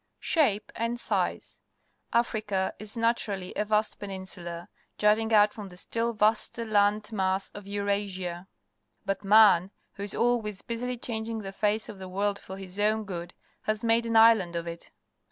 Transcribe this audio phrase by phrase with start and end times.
[0.19, 1.59] Shape and Size.—
[2.11, 7.67] ^Africa is naturally a vast peninsula, jutting out from the still vaster land mass of
[7.67, 8.47] Eurasia,
[9.05, 13.03] but man, who is always busily changing the face of the world for his own
[13.03, 14.89] good, has made an island of it.